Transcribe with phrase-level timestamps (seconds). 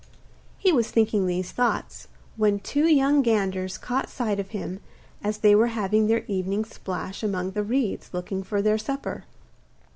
[0.57, 4.79] He was thinking these thoughts, when two young ganders caught sight of him
[5.23, 9.25] as they were having their evening splash among the reeds, looking for their supper.